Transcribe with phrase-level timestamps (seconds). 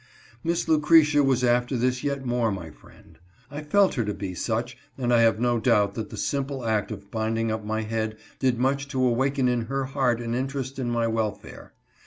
[0.43, 3.19] Miss Lucretia was after this yet more my friend.
[3.51, 6.89] I felt her to be such and I have no doubt that the simple act
[6.91, 10.89] of binding up my head did much to awaken in her heart an interest in
[10.89, 11.73] my welfare.